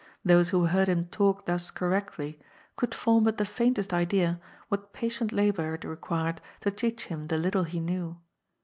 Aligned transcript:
Those 0.25 0.49
who 0.49 0.65
heard 0.65 0.87
him 0.89 1.05
talk 1.09 1.45
thus 1.45 1.69
cor 1.69 1.91
rectly, 1.91 2.39
could 2.75 2.95
form 2.95 3.23
but 3.23 3.37
the 3.37 3.45
faintest 3.45 3.93
idea 3.93 4.41
what 4.67 4.93
patient 4.93 5.31
labor 5.31 5.75
it 5.75 5.83
required 5.83 6.41
to 6.61 6.71
teach 6.71 7.03
him 7.05 7.27
the 7.27 7.37
little 7.37 7.65
he 7.65 7.79
knew. 7.79 8.17